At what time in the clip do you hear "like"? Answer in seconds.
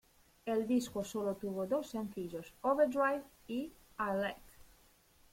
4.19-4.41